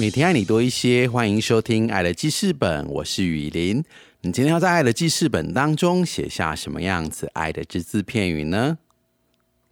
[0.00, 3.82] 每天爱你多一些，欢迎收听《爱的记事本》，我是雨林。
[4.20, 8.78] 你今天要在《爱的记事本》当中写下什么样子爱的只字片语呢？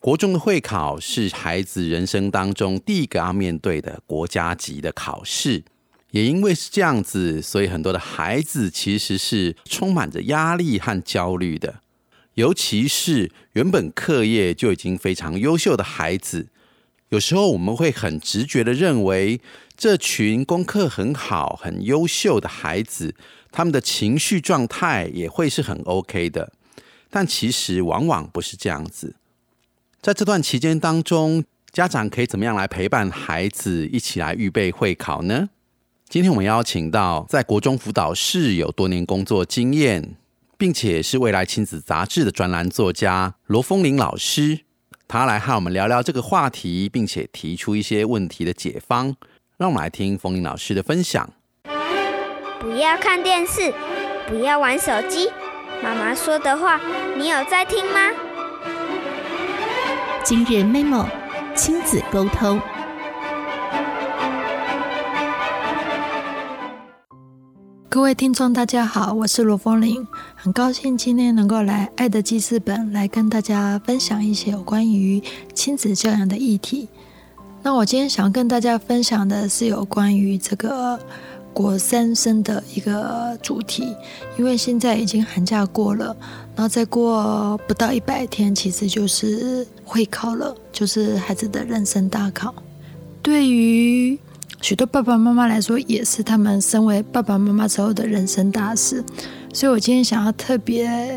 [0.00, 5.62] 国中的会考是孩子人生当中第一个要面对的国家级的考试，
[6.10, 11.82] 也因为是这样子，所以很多的孩子其实是充满着压力和焦虑的，
[12.34, 16.48] 尤其是原本课业就已经非常优秀的孩子。
[17.10, 19.40] 有时候我们会很直觉的认为，
[19.76, 23.14] 这群功课很好、很优秀的孩子，
[23.52, 26.52] 他们的情绪状态也会是很 OK 的。
[27.08, 29.14] 但其实往往不是这样子。
[30.02, 35.48] 在这段期间当中，家长可以怎么样来陪伴孩子一起来预备会考呢？
[36.08, 40.16] 今天我们邀请到在国中辅导室有多年工作经验，
[40.58, 44.65] 并且是未来亲子杂志的专栏作家罗峰林老师。
[45.08, 49.14] 他来和我们聊聊这个话题，并且提出一些问题的解方。
[49.56, 51.28] 让我们来听冯林老师的分享。
[52.58, 53.72] 不要看电视，
[54.28, 55.30] 不要玩手机。
[55.82, 56.80] 妈妈说的话，
[57.16, 58.10] 你有在听吗？
[60.24, 61.06] 今日 memo
[61.54, 62.60] 亲子沟通。
[67.96, 75.22] 各位听众，大家好，我是罗风林，很高兴今天能够来《爱的记事本》来跟大家分享一些有关于
[75.54, 76.90] 亲子教养的议题。
[77.62, 81.00] 那我今天想跟大家分享的是有关于这个
[81.54, 83.96] 国三生的一个主题，
[84.38, 86.14] 因为现在已经寒假过了，
[86.54, 92.54] 然后再过不到一百天，其实就是会考了，就是孩子的人生大考。
[93.22, 94.18] 对于
[94.66, 99.00] 许多爸爸妈妈来说，也是他们身为爸爸妈妈之后的人生大事。
[99.54, 101.16] 所以我今天想要特别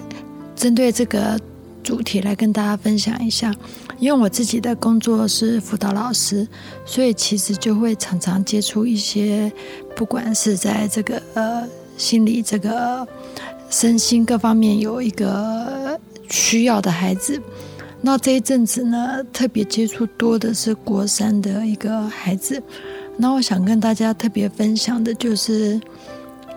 [0.56, 1.36] 针对这个
[1.82, 3.52] 主题来跟大家分享一下。
[3.98, 6.48] 因为我自己的工作是辅导老师，
[6.86, 9.52] 所以其实就会常常接触一些，
[9.96, 11.68] 不管是在这个呃
[11.98, 13.08] 心理、这个
[13.72, 16.00] 身心各方面有一个
[16.30, 17.42] 需要的孩子。
[18.00, 22.62] 那这一阵子呢，特别接触多的是国三的一个孩子。
[23.22, 25.78] 那我想跟大家特别分享的就是，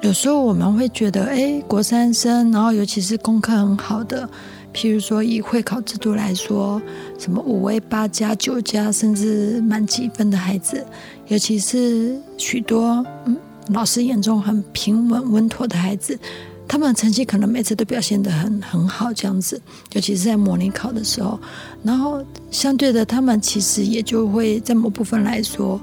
[0.00, 4.30] 有时候我们会觉得，哎，国三生，然后尤其是功课很好的，
[4.72, 6.80] 譬如说以会考制度来说，
[7.18, 10.86] 什么五 A、八加、九加，甚至满几分的孩子，
[11.26, 13.36] 尤其是许多嗯
[13.70, 16.16] 老师眼中很平稳稳妥的孩子，
[16.68, 19.60] 他们的成绩可能每次都表现得很很好，这样子，
[19.94, 21.40] 尤其是在模拟考的时候，
[21.82, 25.80] 然后相对的，他们其实也就会在某部分来说。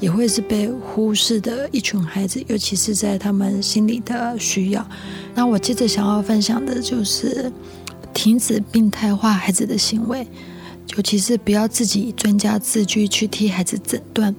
[0.00, 4.84] 也会是被忽视的一群孩子，尤其是在他们心里的需要。
[5.34, 7.52] 那我接着想要分享的就是
[8.12, 10.26] 停止病态化孩子的行为，
[10.96, 14.34] 尤其是不要自己以专家自居去替孩子诊断，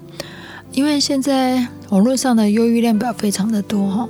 [0.72, 4.10] 因为现在网络上的忧郁量表非常的多哈。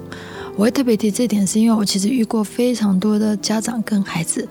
[0.56, 4.48] 我会特别提这点，是因为我其实遇过非常多的家长跟孩子。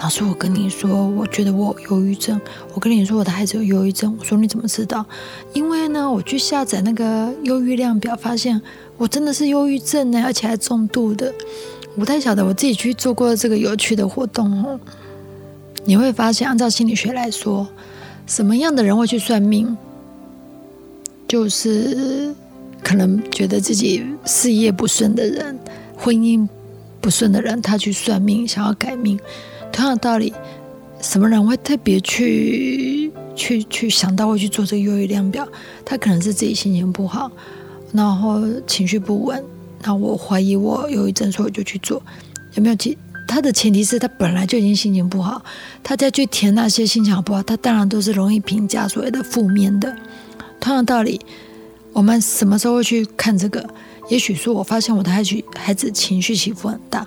[0.00, 2.40] 老师，我跟你说，我觉得我有忧郁症。
[2.72, 4.16] 我跟你说，我的孩子有忧郁症。
[4.18, 5.04] 我说你怎么知道？
[5.52, 8.60] 因为呢，我去下载那个忧郁量表，发现
[8.96, 11.34] 我真的是忧郁症呢，而且还重度的。
[11.96, 14.78] 不太晓得我自己去做过这个有趣的活动哦。
[15.84, 17.66] 你会发现，按照心理学来说，
[18.26, 19.76] 什么样的人会去算命？
[21.26, 22.32] 就是
[22.84, 25.58] 可能觉得自己事业不顺的人，
[25.96, 26.48] 婚姻
[27.00, 29.18] 不顺的人，他去算命，想要改命。
[29.72, 30.32] 同样的道理，
[31.00, 35.46] 什么人会特别去去去想到会去做这个忧郁量表？
[35.84, 37.30] 他可能是自己心情不好，
[37.92, 39.42] 然后情绪不稳，
[39.82, 42.02] 那我怀疑我忧郁症，所以我就去做。
[42.54, 42.74] 有没有？
[42.76, 42.96] 其
[43.26, 45.44] 他的前提是他本来就已经心情不好，
[45.84, 49.94] 他再去填那些心情好不好，他当然都是容易评价所谓的负面的。
[50.58, 51.20] 同样的道理，
[51.92, 53.64] 我们什么时候会去看这个？
[54.08, 57.06] 也许说我发现我的孩子孩子情绪起伏很大。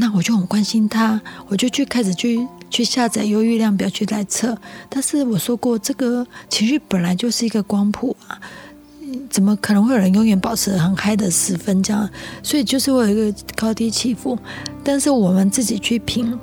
[0.00, 4.56] 那我就很关心他，我就去开始去去下载忧郁量表去来测。
[4.88, 8.38] 但是我说过，这个情绪本来就是一个光谱啊，
[9.28, 12.08] 怎么可能会有人永远保持很嗨的十分这样？
[12.44, 14.38] 所以就是会有一个高低起伏。
[14.84, 16.38] 但是我们自己去评，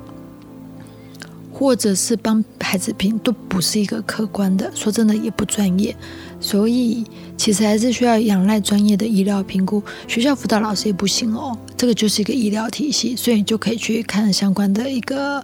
[1.58, 4.70] 或者是帮孩子评，都不是一个客观的。
[4.74, 5.96] 说真的，也不专业。
[6.38, 7.02] 所以
[7.34, 9.82] 其实还是需要仰赖专业的医疗评估。
[10.06, 15.42] 学校辅导老师也不行哦，这个就是一个医疗体系，所以你就可以去看相关的一个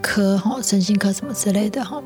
[0.00, 2.02] 科哈，身心科什么之类的哈。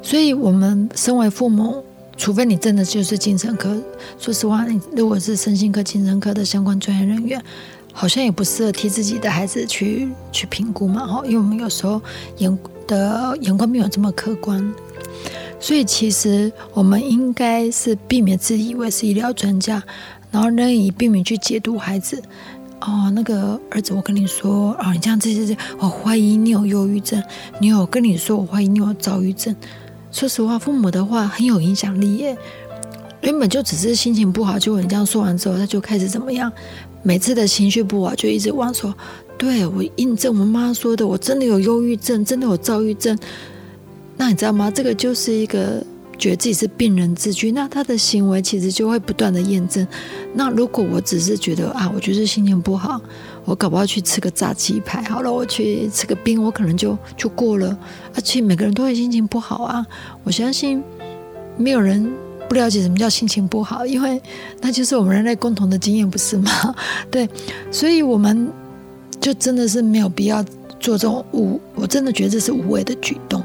[0.00, 1.84] 所以我们身为父母，
[2.16, 3.76] 除非你真的就是精神科，
[4.18, 7.44] 说实话，你如果是身心科、精神科的相关专业人员。
[7.92, 12.00] 好像也不适合替自己的孩子去去评估嘛，哈，因为我们有时候
[12.38, 14.72] 眼的眼光没有这么客观，
[15.58, 19.82] 所以其实我们应该是避免自以为是医疗专家，
[20.30, 22.22] 然后呢以避免去解读孩子。
[22.80, 27.22] 哦，那个儿子，我跟你说啊，你这样这这这，我怀疑你有忧郁症，
[27.60, 29.54] 你有跟你说我怀疑你有躁郁症。
[30.10, 32.38] 说实话，父母的话很有影响力耶。
[33.22, 36.50] 原本就只是心情不好，结果你这样说完之后，他就开始怎么样？
[37.02, 38.94] 每次的情绪不好，就一直往说，
[39.36, 43.18] 对我印证我妈说的，我真的有忧郁症，真的有躁郁症。
[44.16, 44.70] 那你知道吗？
[44.70, 45.84] 这个就是一个
[46.18, 49.86] 觉得自己是病人自居，那他的行为其实就会不断的验证。
[50.34, 53.00] 那如果我只是觉得啊，我就是心情不好，
[53.44, 57.78] 我搞不好去吃个炸鸡排好了，我去吃个冰，我可能就就过了。
[58.14, 59.86] 而且每个人都会心情不好啊，
[60.22, 60.82] 我相信
[61.58, 62.10] 没有人。
[62.50, 64.20] 不了解什么叫心情不好，因为
[64.60, 66.50] 那就是我们人类共同的经验，不是吗？
[67.08, 67.28] 对，
[67.70, 68.50] 所以我们
[69.20, 70.42] 就真的是没有必要
[70.80, 73.40] 做这种无，我真的觉得这是无谓的举动，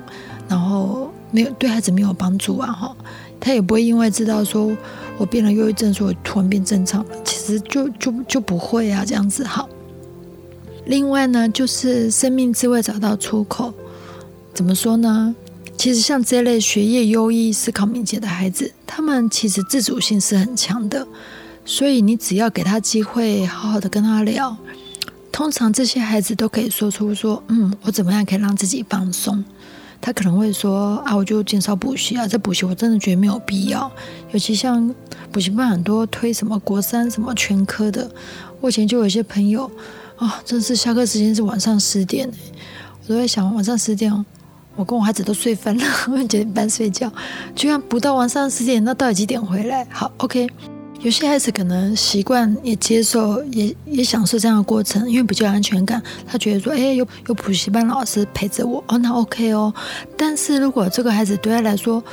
[0.48, 2.72] 然后没有对孩子没有帮助啊！
[2.72, 2.98] 哈，
[3.40, 4.76] 他也不会因为知道说
[5.20, 9.70] 我变了忧郁症，说我突然变正常了，其实就就就不会啊，这样子好。
[10.86, 13.72] 另外呢，就是生命智慧找到出口，
[14.52, 15.36] 怎么说呢？
[15.78, 21.08] 其实像这类学业优异、思考敏捷的孩子，他们其实自主性是很强的。
[21.64, 24.56] 所以你只要给他机会，好好的跟他聊，
[25.32, 29.44] 通常这些孩子都可以说出说：“嗯，我怎么样可以让自己放松？”
[30.00, 33.92] 他可能会说：“啊，我就减少补习啊，这补习我真的觉得没有必要。
[34.32, 34.94] 尤其像
[35.32, 38.10] 补习班很多推什么国三什么全科的，
[38.62, 39.70] 我以前就有一些朋友
[40.18, 42.30] 啊，真是下课时间是晚上十点，
[43.08, 44.26] 我都在想晚上十点。”
[44.76, 47.12] 我跟我孩子都睡翻了， 我们九点半睡觉，
[47.56, 49.86] 居然不到晚上十点，那到底几点回来？
[49.90, 50.48] 好，OK。
[51.02, 56.02] 有些孩子可能习惯也接受，也也享受这样的过程，因为比较有安全感。
[56.26, 59.72] 他觉得说，哎，有有补习班老师陪着我，哦，那 OK 哦。
[60.18, 62.04] 但是如果这个孩子对他来说，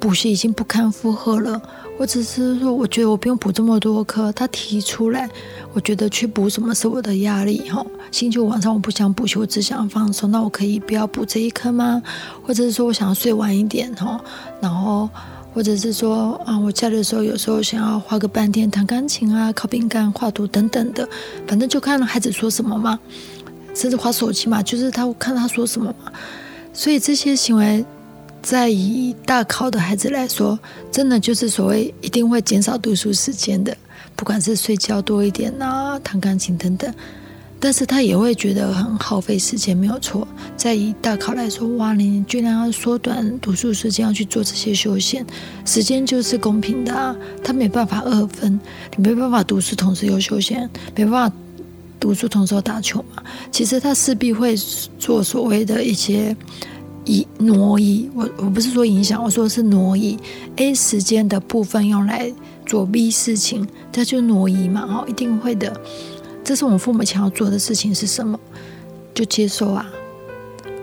[0.00, 1.60] 补习已经不堪负荷了，
[1.98, 5.28] 我只是说，我觉得我不用补这么多课，他提出来。
[5.74, 7.84] 我觉得去补什么是我的压力哈？
[8.10, 12.02] 星期五晚上我不想补习，我只想放松，那我可以不要补这一科吗？
[12.42, 14.18] 或者是说我想要睡晚一点哈？
[14.60, 15.08] 然后
[15.52, 21.06] 或者是说啊，我假的时候有时候想要花个半天弹钢琴啊、烤饼干、画图等等的，
[21.46, 22.98] 反正就看孩子说什么嘛，
[23.74, 26.10] 甚至划手机嘛，就是他看他说什么嘛。
[26.72, 27.84] 所以这些行为，
[28.42, 30.58] 在以大考的孩子来说，
[30.90, 33.76] 真的就是所谓一定会减少读书时间的。
[34.16, 36.92] 不管是睡觉多一点呐，弹钢琴等等，
[37.58, 40.26] 但是他也会觉得很耗费时间，没有错。
[40.56, 45.24] 在以大考来说，哇，你居然要缩短读书时间，要去做这些休闲，
[45.64, 48.60] 时间就是公平的啊，他没办法二分，
[48.96, 51.36] 你没办法读书同时又休闲，没办法
[51.98, 53.22] 读书同时又打球嘛。
[53.50, 54.54] 其实他势必会
[54.98, 56.36] 做所谓的一些
[57.04, 60.18] 移挪移，我我不是说影响，我说是挪移
[60.56, 62.32] A 时间的部分用来。
[62.66, 65.80] 做 B 事情，他就挪移嘛，哦，一定会的。
[66.44, 68.38] 这是我们父母想要做的事情是什么？
[69.12, 69.90] 就接受啊，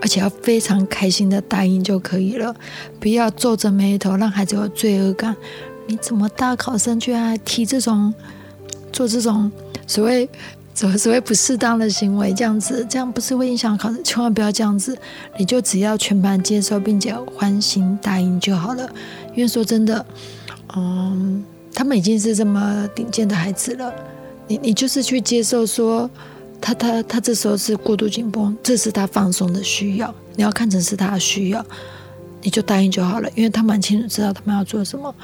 [0.02, 2.54] 而且要非常开心的答应就可以了，
[3.00, 5.34] 不要皱着眉头让孩子有罪恶感。
[5.86, 8.12] 你怎么大考生居然还提这种
[8.92, 9.50] 做这种
[9.86, 10.28] 所谓
[10.78, 12.32] 所所谓不适当的行为？
[12.32, 14.00] 这样子，这样不是会影响考试？
[14.04, 14.96] 千万不要这样子，
[15.36, 18.88] 你就只要全盘接受并且欢欣答应就好了。
[19.34, 20.06] 因为说真的，
[20.76, 21.44] 嗯。
[21.74, 23.92] 他们已经是这么顶尖的孩子了，
[24.48, 26.10] 你你就是去接受说，
[26.60, 31.64] 他他他这时候是过度紧绷，这是他放松的需要，你要看成是他的需要，
[32.42, 35.14] 你就答应就好了，因为他蛮清楚知道他们要做什么。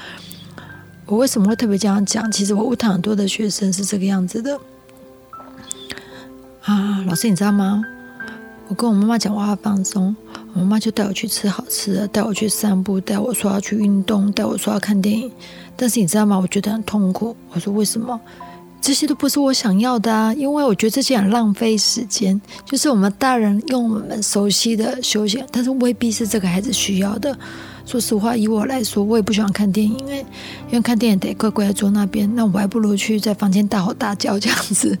[1.07, 2.31] 我为什么会特别这样讲？
[2.31, 4.57] 其实我问他很多的学生是这个样子的
[6.65, 7.83] 啊，老师你知道吗？
[8.67, 10.15] 我跟我妈妈讲我要放松，
[10.53, 15.31] 我妈妈就带我去吃好吃的，带我去散步，带我说要去运动，带我说要看电影。
[15.75, 16.39] 但是你知道吗？
[16.39, 17.35] 我觉得很痛苦。
[17.51, 18.19] 我说为什么？
[18.81, 20.33] 这些都不是我想要的啊！
[20.33, 22.41] 因为我觉得这些很浪费时间。
[22.65, 27.37] 就是我们大人用我们熟悉的休闲，但是未必是这个孩子需要的。
[27.85, 30.17] 说实话，以我来说，我也不喜欢看电影，因为
[30.69, 34.97] 因为看电影得乖乖坐那边，那我还不如去在房间大吼大叫这样子。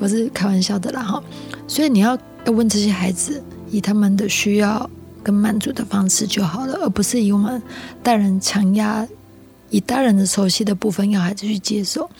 [0.00, 1.22] 我是开玩笑的啦哈。
[1.68, 3.40] 所以你要要问这些孩子，
[3.70, 4.90] 以他们的需要
[5.22, 7.62] 跟满足的方式就好了，而不是以我们
[8.02, 9.06] 大人强压，
[9.68, 12.10] 以大人的熟悉的部分要孩子去接受。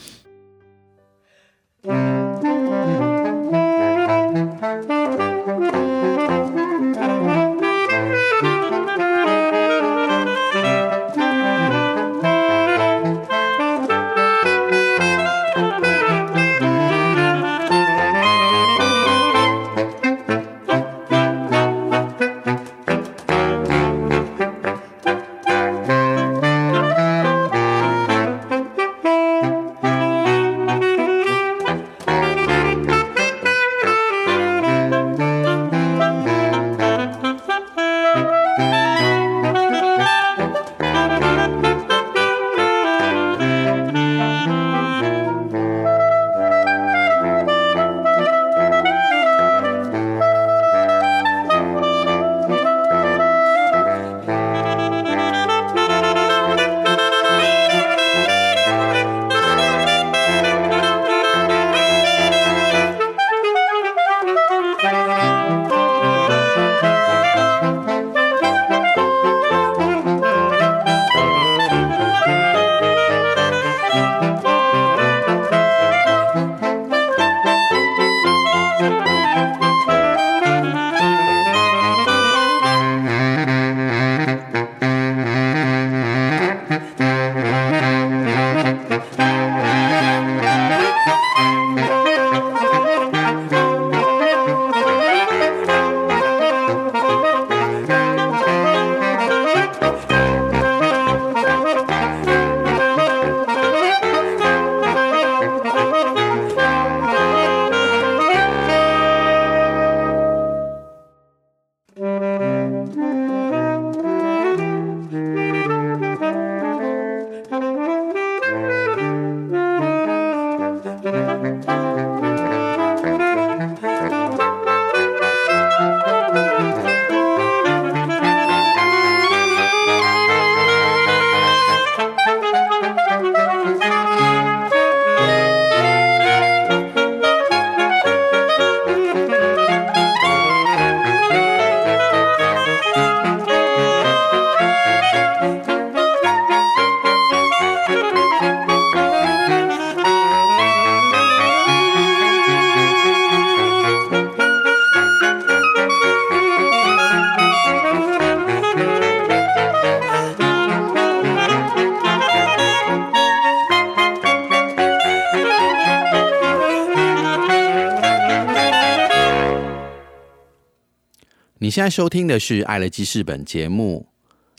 [171.71, 174.09] 你现在收听的是《爱的记事本》节目。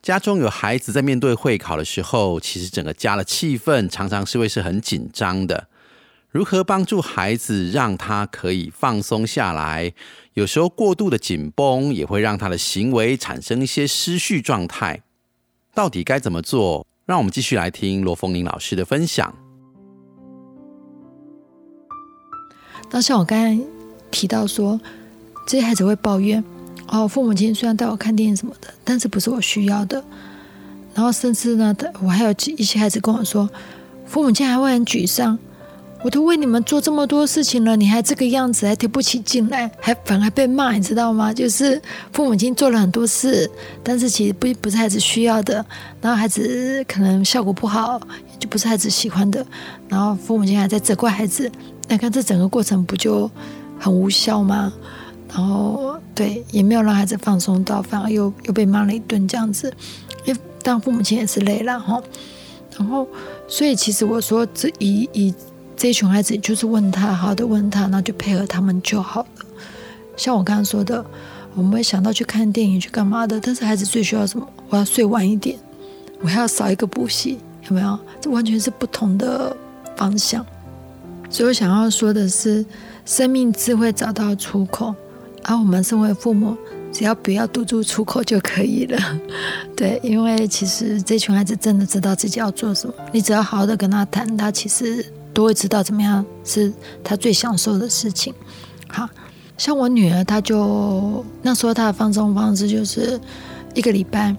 [0.01, 5.68] 家中有孩子在面对会考的时候，其实整个家的气氛常常是会是很紧张的。
[6.30, 9.91] 如何帮助孩子让他可以放松下来？
[10.36, 15.01] 有时候过度的紧绷也会让他的行为产生一些失序状态。
[15.74, 16.88] 到底该怎么做？
[17.06, 19.36] 让我们继续来听罗凤玲老师的分享。
[22.89, 23.62] 那像我刚才
[24.10, 24.80] 提到说，
[25.46, 26.41] 这些孩子会抱怨。
[26.91, 30.03] 哦，父母亲虽然带我看电影什么的，但是不是我需要的。
[30.93, 33.50] 然后甚至呢，我还有一些孩子跟我说，
[34.05, 35.39] 父母亲还会很沮丧。
[36.03, 41.31] 我都为你们做这么多事情了，你还这个样子，还提不起劲来，还反而被骂，你知道吗？
[41.31, 41.79] 就是
[42.12, 43.48] 父母亲做了很多事，
[43.83, 45.63] 但是其实不不是孩子需要的，
[46.01, 48.01] 然后孩子可能效果不好，
[48.39, 49.45] 就不是孩子喜欢的。
[49.88, 51.50] 然后父母亲还在责怪孩子，
[51.88, 53.29] 那看这整个过程不就
[53.79, 54.74] 很无效吗？
[55.33, 59.73] 然后对，也没有让孩子放松到，反而又又被骂了一顿这样子，
[60.25, 62.01] 因为当父母亲也是累了哈。
[62.77, 63.07] 然后，
[63.47, 65.33] 所以其实我说，这以以
[65.77, 69.45] 这一群孩子，就是问他，好的问他，那就配合他们就好了。
[70.17, 71.03] 像我刚刚说的，
[71.55, 74.45] 我们会想到去看电影去干嘛的，但是孩子最需要什么？
[74.69, 75.57] 我要睡晚一点，
[76.21, 77.97] 我还要少一个补习，有没有？
[78.19, 79.55] 这完全是不同的
[79.95, 80.45] 方向。
[81.29, 82.65] 所以我想要说的是，
[83.05, 84.93] 生命智慧找到出口。
[85.43, 86.55] 而我们身为父母，
[86.91, 89.00] 只要不要堵住出口就可以了。
[89.75, 96.71] 对，因为其实这群孩子真的知道自己要做什么，你只要好好的跟他谈，他其实都会知道怎么样是
[97.03, 98.33] 他最享受的事情。
[98.88, 99.10] 好
[99.57, 103.19] 像我女儿，她就那时候她的放松方式就是
[103.74, 104.36] 一个礼拜，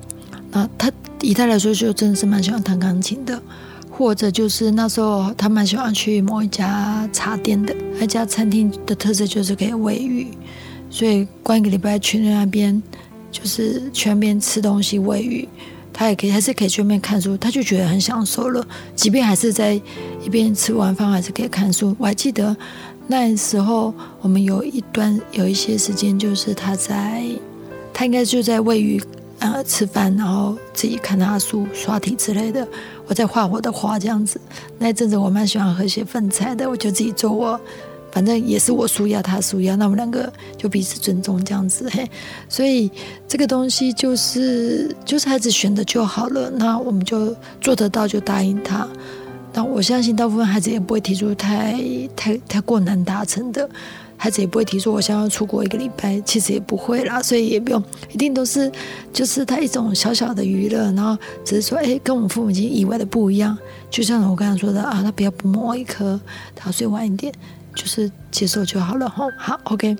[0.51, 0.91] 啊，她
[1.21, 3.41] 以她来说就真的是蛮喜欢弹钢琴的，
[3.89, 10.27] 或者就是那时候她蛮喜欢去某一家茶店的，那家餐厅的特色就是可以喂鱼。
[10.93, 12.81] 所以，关一个礼拜去那边，
[13.31, 15.49] 就是去那边吃东西喂鱼，
[15.91, 18.63] 他也可以还是可以去那边看书，他就觉得很享受了。
[18.95, 19.73] 即便还是在
[20.23, 21.97] 一边吃完饭，还是可以看书。
[21.99, 22.55] 我还记得
[23.07, 27.25] 那时候我们有一段有一些时间，就是他在
[27.95, 29.03] 他应该就在喂鱼。
[29.39, 32.65] 呃，吃饭，然后自己看他书、刷题之类的。
[33.09, 34.41] 我在画我的画，这样子。
[34.79, 37.61] 那阵子我蛮喜欢和谐分菜的，我就自己做我，
[38.13, 41.89] 反正也是我输压，他输压，那我们两个就彼此尊重这样子。
[41.91, 42.09] 嘿，
[42.49, 42.89] 所以
[43.27, 48.87] 这个东西就是就是孩子选的就好了，那我们就做得到就答应他。
[49.55, 51.77] 那我相信大部分孩子也不会提出太
[52.15, 53.69] 太太过难达成的。
[54.17, 58.71] 孩子也不会提出我想要出国一个礼拜，其实也不会啦，所以也不用一定都是
[59.13, 63.59] 就是他一种小小的娱乐，然后只是说哎，跟我们父母亲以外的不一样。
[63.91, 66.21] 就像我刚才说的啊，他不要不摸一颗，
[66.55, 67.35] 他要睡晚一点，
[67.75, 69.27] 就是接受就好了哈。
[69.37, 69.97] 好，OK。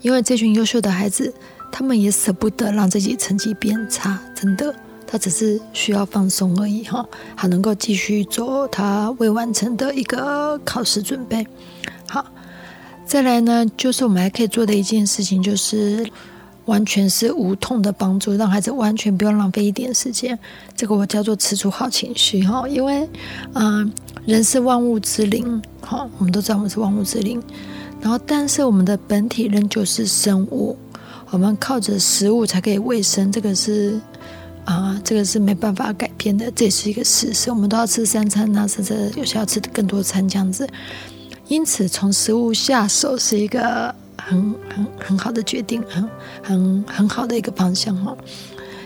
[0.00, 1.32] 因为这群优秀的孩子，
[1.72, 4.74] 他们也舍不得让自己成绩变差，真的，
[5.06, 11.46] 他只是需要放松而已哈，还能够继续做他未完成的一个考试准备。
[12.08, 12.24] 好。
[13.06, 16.10] 再来呢，就是我们还可以做的一件事情，就是
[16.66, 20.38] 完全是无痛的帮助，让孩子完全不用浪费一点时间。
[20.76, 23.08] 这个我叫做吃出好情绪哈，因为
[23.52, 23.92] 嗯，
[24.24, 27.42] 人是万物之灵哈，我们都知道我们是万物之灵，
[28.00, 30.76] 然后但是我们的本体仍旧是生物，
[31.30, 34.00] 我们靠着食物才可以卫生，这个是
[34.64, 37.50] 啊，这个是没办法改变的，这也是一个事实。
[37.50, 40.66] 我们都要吃三餐啊，甚至有些要吃更多餐这样子。
[41.48, 43.94] 因此，从食物下手是一个
[44.26, 46.08] 很很很好的决定，很
[46.42, 48.16] 很很好的一个方向哈。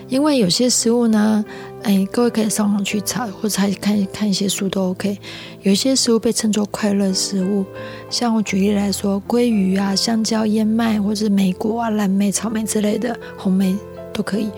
[0.09, 1.45] 因为有些食物呢，
[1.83, 5.15] 哎，各位可以上网去查，或者看看一些书都 OK。
[5.61, 7.63] 有些食物被称作快乐食物，
[8.09, 13.77] 像我举例来说，鲑鱼啊、香蕉、燕麦，或者是莓果啊、蓝莓、草莓之类的红莓
[14.11, 14.49] 都可以，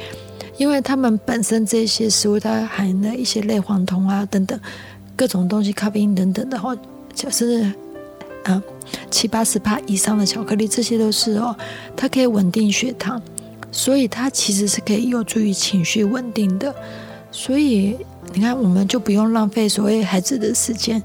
[0.56, 4.58] 因为它们本身这些食物它含了一些类黄酮啊等等
[5.18, 6.74] 各种东西，咖啡因等等的话，
[7.14, 7.70] 就是。
[8.44, 8.62] 啊，
[9.10, 11.56] 七八十帕以上的巧克力，这些都是哦，
[11.96, 13.22] 它可以稳定血糖，
[13.72, 16.74] 所以它其实是可以有助于情绪稳定的。
[17.32, 17.96] 所以
[18.34, 21.02] 你看，我们就不用浪费所谓孩子的时间，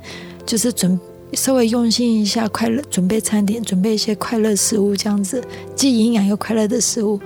[0.47, 0.99] 就是准
[1.35, 5.43] 稍微用心一下，快乐准备餐点，准备一些快乐食物，这样子
[5.75, 7.21] 既营养又快乐的食物，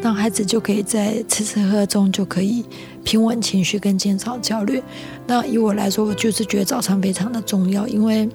[0.00, 2.64] 让孩子就可以在吃吃喝中就可以
[3.02, 4.82] 平稳情绪跟减少焦虑。
[5.26, 8.28] 那以我来说，我就是觉得早餐非常的重要，因为。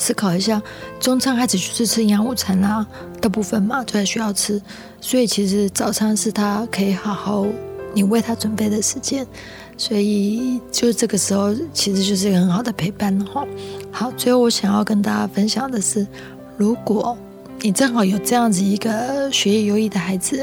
[0.00, 0.60] 思考一下，
[0.98, 2.86] 中餐孩子就是吃营养午餐啦，
[3.20, 4.60] 大部分嘛都在需要吃，
[4.98, 7.46] 所以其实早餐是他可以好好
[7.92, 9.26] 你为他准备的时间，
[9.76, 13.46] 所以就这个时候其实就是一个很好的陪伴了哈。
[13.92, 16.06] 好，最后我想要跟大家分享的是，
[16.56, 17.14] 如果
[17.60, 20.38] 你正好有这样子一个学业优异的孩子，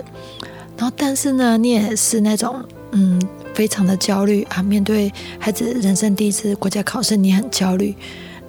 [0.78, 3.20] 然后但是呢你也是那种嗯
[3.56, 7.96] 非常的焦虑啊，面对孩子人生第一次国家考试你很焦虑，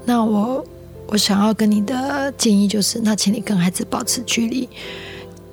[0.04, 0.62] 那我。
[1.08, 4.68] 我想要跟你的建议就是，那请你跟孩子保持距离。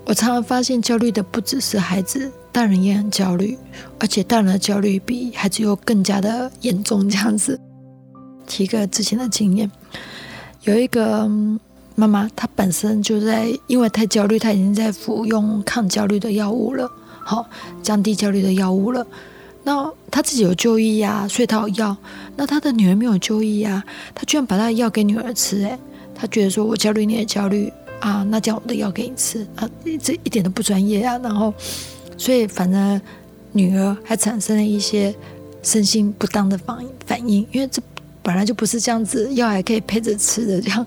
[0.06, 3.58] 我常常发现，焦虑的不只是孩子，大人也很焦虑，
[3.98, 7.10] 而且大人的焦虑比孩子又更加的严重。
[7.10, 7.58] 这样子，
[8.46, 9.72] 提个之前的经验，
[10.64, 11.26] 有一个
[11.96, 16.92] 妈妈，她本身就在因为太焦虑，她已经在服用抗焦虑的药物了，
[17.24, 17.48] 好，
[17.82, 19.08] 降低焦虑的药物了。
[19.64, 21.96] 那她自己有就医呀，所以他有药。
[22.36, 25.78] 那他的女儿没有就医啊，他居然把他的药给女儿吃，诶，
[26.14, 27.72] 他觉得说我焦虑你也焦虑
[28.02, 29.70] 啊，那将我的药给你吃啊，
[30.02, 31.18] 这一点都不专业啊。
[31.20, 31.54] 然后，
[32.18, 33.02] 所以反正
[33.52, 35.16] 女儿还产生了一些
[35.64, 37.82] 身心不当的反反应，因为这
[38.22, 40.86] 本来就不是这样子，药还可以配着吃的这样。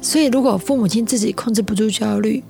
[0.00, 2.42] 所以如果父母亲自己控制不住焦虑，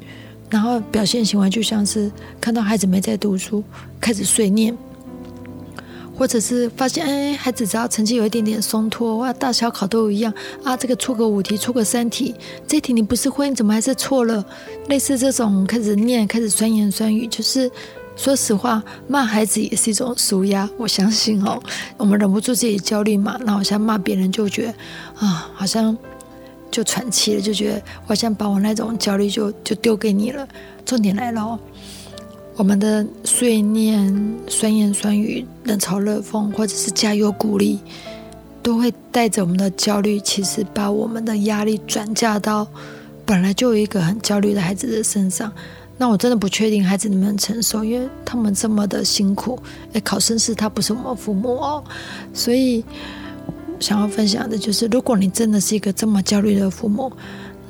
[0.49, 3.63] 然后表现行为就像是看到孩子没在读书，
[4.01, 4.75] 开始碎念。
[6.17, 12.35] 或者是发现，哎，孩子只要成绩有一点点松脱，哇，大小考都一样啊，这个错个五题，错个三题，
[12.67, 14.45] 这题你不是会，你怎么还是错了？
[14.89, 17.71] 类似这种开始念，开始酸言酸语，就是
[18.15, 20.69] 说实话，骂孩子也是一种舒压。
[20.77, 21.61] 我相信哦，
[21.97, 24.75] 我们忍不住自己焦虑嘛，那好像骂别人就觉得
[25.27, 25.97] 啊，好像
[26.71, 30.47] 就喘气了，就觉得好像把我那种焦虑就就丢给你了。
[30.85, 31.59] 重点来了哦。
[32.55, 37.81] 我们的碎念、酸言酸语、冷嘲热讽，或者是加油鼓励，
[38.63, 42.69] 都会带着我们的焦虑，其实把我们的压力转嫁到
[43.25, 45.51] 本来就有一个很焦虑的孩子的身上。
[45.97, 49.59] 那我真的不确定孩子能不能承受，因为他们这么的辛苦。
[49.93, 51.83] 哎，考生是他不是我们父母哦，
[52.35, 52.85] 所以
[53.81, 57.11] 想要分享的就是，如果你真的是一个这么焦虑的父母，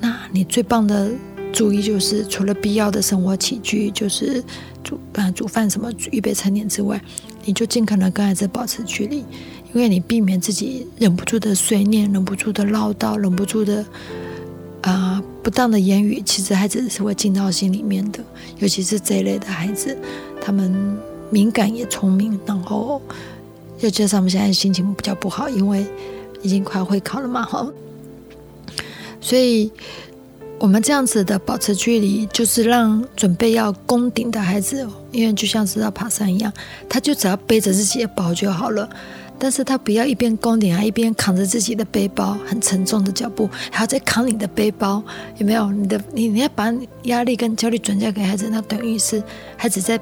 [0.00, 1.10] 那你最棒的
[1.52, 4.42] 注意，就是除了必要的生活起居，就是
[4.82, 7.00] 煮啊煮饭什么预备餐点之外，
[7.44, 9.18] 你就尽可能跟孩子保持距离，
[9.72, 13.84] 因为你避免自己忍不住的碎念、忍不住的唠叨、忍不住的
[14.80, 18.18] 啊不当的言语，其实孩子是会进到心里面的。
[18.58, 19.96] 尤其是这一类的孩子，
[20.40, 20.98] 他们
[21.30, 23.00] 敏感也聪明，然后
[23.80, 25.86] 又加上我们现在心情比较不好，因为
[26.42, 27.70] 已经快会考了嘛，哈，
[29.20, 29.70] 所以。
[30.62, 36.52] 我们这样子的保持距离，就是让准备要攻顶的孩子，因为就像是要爬山一样，
[36.88, 38.88] 他就只要背着自己的包就好了。
[39.40, 45.02] 但是他不要一边攻顶，还一边扛着自己的背包，很沉重的脚步，还要再扛你的背包，
[45.38, 45.68] 有没有？
[45.72, 46.72] 你的你你要把
[47.02, 49.20] 压力跟焦虑转嫁给孩子，那等于是
[49.56, 49.98] 孩子在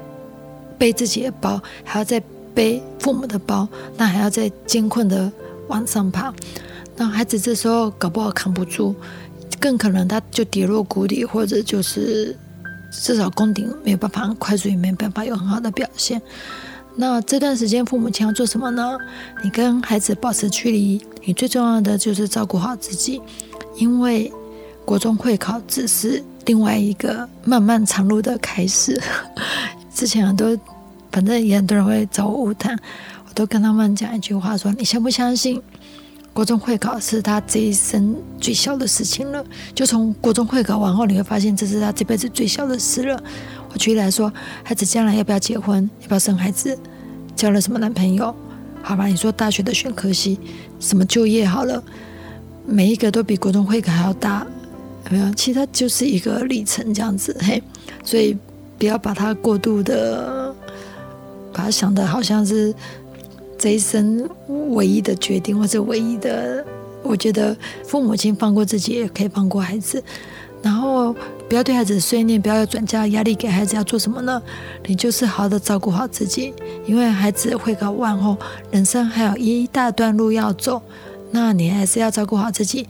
[0.77, 2.21] 背自己的包，还要再
[2.53, 5.31] 背父母的包，那还要再艰困的
[5.69, 6.31] 往上爬，
[6.95, 8.93] 那孩子这时候搞不好扛不住。
[9.61, 12.35] 更可能他就跌落谷底，或者就是
[12.91, 16.19] 至少攻顶没有办法快速，也没有办法有很好的表现。
[16.95, 18.97] 那这段时间父母亲要做什么呢？
[19.43, 23.21] 你跟孩子保持距离，你最重要的就是照顾好自己，
[23.77, 24.29] 因为
[24.83, 28.99] 国中会考只是另外一个漫漫长路的开始。
[29.93, 30.57] 之前很多，
[31.11, 32.75] 反正也很多人会找我谈，
[33.27, 35.61] 我都跟他们讲一句话：说你相不相信？
[36.33, 39.43] 国中会考是他这一生最小的事情了。
[39.75, 43.21] 就从国中会考完后，你会发现这是他这辈子最小的事了。
[43.73, 44.31] 我举例来说，
[44.63, 46.77] 孩子将来要不要结婚，要不要生孩子，
[47.35, 48.33] 交了什么男朋友，
[48.81, 49.07] 好吧？
[49.07, 50.39] 你说大学的选科系，
[50.79, 51.83] 什么就业好了，
[52.65, 54.47] 每一个都比国中会考还要大，
[55.05, 55.33] 有没有？
[55.33, 57.61] 其实它就是一个历程这样子，嘿。
[58.05, 58.37] 所以
[58.79, 60.55] 不要把它过度的，
[61.51, 62.73] 把它想的好像是。
[63.61, 64.27] 这一生
[64.71, 66.65] 唯一的决定，或者唯一的，
[67.03, 70.03] 我觉得父母亲放过自己，也可以放过孩子。
[70.63, 71.15] 然后
[71.47, 73.75] 不要对孩子碎念，不要转嫁压力给孩子。
[73.75, 74.41] 要做什么呢？
[74.87, 76.55] 你就是好好的照顾好自己，
[76.87, 78.35] 因为孩子会考完后，
[78.71, 80.81] 人生还有一大段路要走。
[81.29, 82.87] 那你还是要照顾好自己，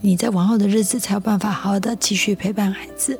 [0.00, 3.18] 你在往后的日子才有办法好好的继续陪伴孩子。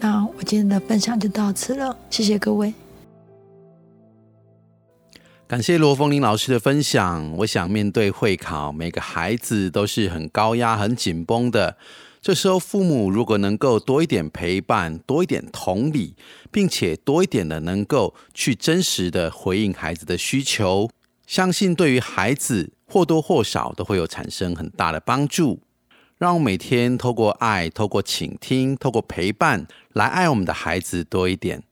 [0.00, 2.74] 那我今天的分享就到此了，谢谢各位。
[5.48, 7.32] 感谢罗凤玲老师的分享。
[7.36, 11.76] 我想面对会考，每个孩子都是很高压、很紧绷的。
[12.20, 16.16] 这时候，父母如果能够多一点陪伴，多一点同理，
[16.50, 20.90] 并且多一点的能够去真实的回应孩子的需求，
[21.28, 25.60] 相信对于孩子或多或少都会有产生很大的帮助。
[26.18, 31.62] 让我每天透过爱、透过倾听、透过陪伴，来爱我们的孩子多一点。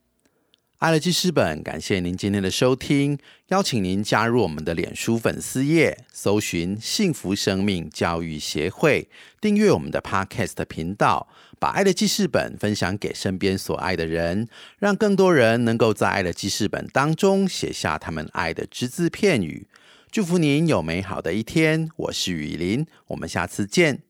[0.85, 3.19] 爱的记事本，感谢您今天的收听，
[3.49, 9.09] 邀请您加入我们的脸书粉丝页，搜寻“幸福生命教育协会”，
[9.41, 11.27] 订阅我们的 Podcast 频道，
[11.59, 14.47] 把爱的记事本分享给身边所爱的人，
[14.79, 19.67] 让更多人能够在爱的记事本当中写下他们爱的只字片语。
[20.11, 24.03] 祝福您有美好的一天，我是雨林，我们下次见。